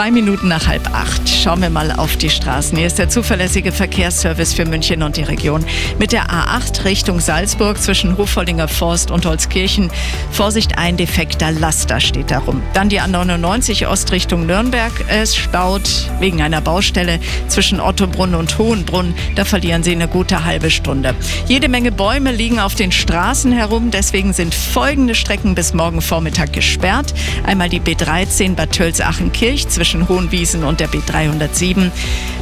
Zwei 0.00 0.12
Minuten 0.12 0.48
nach 0.48 0.66
halb 0.66 0.94
acht. 0.94 1.28
Schauen 1.28 1.60
wir 1.60 1.68
mal 1.68 1.92
auf 1.92 2.16
die 2.16 2.30
Straßen. 2.30 2.74
Hier 2.74 2.86
ist 2.86 2.98
der 2.98 3.10
zuverlässige 3.10 3.70
Verkehrsservice 3.70 4.54
für 4.54 4.64
München 4.64 5.02
und 5.02 5.18
die 5.18 5.24
Region. 5.24 5.62
Mit 5.98 6.12
der 6.12 6.28
A8 6.28 6.86
Richtung 6.86 7.20
Salzburg 7.20 7.76
zwischen 7.76 8.16
Hofhollinger 8.16 8.66
Forst 8.66 9.10
und 9.10 9.26
Holzkirchen. 9.26 9.90
Vorsicht, 10.30 10.78
ein 10.78 10.96
defekter 10.96 11.52
Laster 11.52 12.00
steht 12.00 12.30
darum. 12.30 12.62
Dann 12.72 12.88
die 12.88 12.98
A99 12.98 13.88
Ost 13.88 14.10
Richtung 14.10 14.46
Nürnberg. 14.46 14.90
Es 15.08 15.36
staut 15.36 16.08
wegen 16.18 16.40
einer 16.40 16.62
Baustelle 16.62 17.20
zwischen 17.48 17.78
Ottobrunn 17.78 18.34
und 18.34 18.56
Hohenbrunn. 18.56 19.14
Da 19.36 19.44
verlieren 19.44 19.82
Sie 19.82 19.92
eine 19.92 20.08
gute 20.08 20.46
halbe 20.46 20.70
Stunde. 20.70 21.14
Jede 21.46 21.68
Menge 21.68 21.92
Bäume 21.92 22.32
liegen 22.32 22.58
auf 22.58 22.74
den 22.74 22.90
Straßen 22.90 23.52
herum. 23.52 23.90
Deswegen 23.90 24.32
sind 24.32 24.54
folgende 24.54 25.14
Strecken 25.14 25.54
bis 25.54 25.74
morgen 25.74 26.00
Vormittag 26.00 26.54
gesperrt. 26.54 27.12
Einmal 27.44 27.68
die 27.68 27.80
B13 27.80 28.54
Bad 28.54 28.72
Tölz-Achenkirch 28.72 29.68
zwischen 29.68 29.89
Hohenwiesen 30.08 30.64
und 30.64 30.80
der 30.80 30.88
B307. 30.88 31.90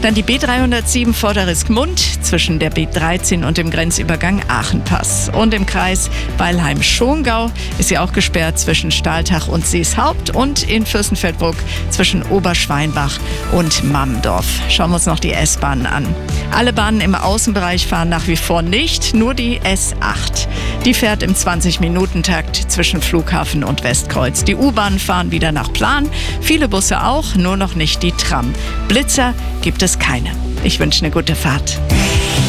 Dann 0.03 0.15
die 0.15 0.23
B307 0.23 1.13
Vorderiskmund 1.13 2.25
zwischen 2.25 2.59
der 2.59 2.73
B13 2.73 3.47
und 3.47 3.59
dem 3.59 3.71
Grenzübergang 3.71 4.43
Aachenpass. 4.49 5.31
Und 5.35 5.55
im 5.55 5.67
Kreis 5.67 6.11
Weilheim-Schongau 6.37 7.51
ist 7.79 7.89
sie 7.89 7.99
auch 7.99 8.13
gesperrt 8.13 8.59
zwischen 8.59 8.91
Stahltach 8.91 9.49
und 9.49 9.67
Seeshaupt 9.67 10.31
und 10.35 10.69
in 10.69 10.87
Fürstenfeldbruck 10.87 11.57
zwischen 11.91 12.23
Oberschweinbach 12.25 13.19
und 13.53 13.85
Mammendorf. 13.85 14.47
Schauen 14.69 14.91
wir 14.91 14.97
uns 14.97 15.07
noch 15.07 15.21
die 15.21 15.33
S-Bahnen 15.33 15.87
an. 15.87 16.07
Alle 16.53 16.73
Bahnen 16.73 17.01
im 17.01 17.15
Außenbereich 17.15 17.87
fahren 17.87 18.09
nach 18.09 18.27
wie 18.27 18.37
vor 18.37 18.63
nicht, 18.63 19.15
nur 19.15 19.35
die 19.35 19.61
S8. 19.61 20.49
Die 20.85 20.95
fährt 20.95 21.23
im 21.23 21.35
20-Minuten-Takt 21.35 22.71
zwischen 22.71 23.03
Flughafen 23.03 23.65
und 23.65 23.85
Westkreuz. 23.85 24.45
Die 24.45 24.55
U-Bahnen 24.55 24.99
fahren 24.99 25.31
wieder 25.31 25.53
nach 25.53 25.73
Plan, 25.73 26.09
viele 26.41 26.69
Busse 26.69 27.03
auch, 27.03 27.35
nur 27.35 27.57
noch 27.57 27.75
nicht 27.75 28.03
die 28.03 28.13
Tram. 28.13 28.55
Blitzer 28.89 29.35
gibt 29.61 29.83
es 29.83 29.99
keine. 29.99 30.31
Ich 30.65 30.81
wünsche 30.81 31.05
eine 31.05 31.13
gute 31.13 31.35
Fahrt. 31.35 31.79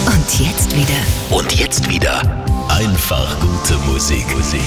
Und 0.06 0.48
jetzt 0.48 0.76
wieder 0.76 1.38
Und 1.38 1.54
jetzt 1.60 1.90
wieder 1.90 2.22
einfach 2.70 3.40
gute 3.40 3.78
Musik. 3.88 4.26
Musik. 4.36 4.62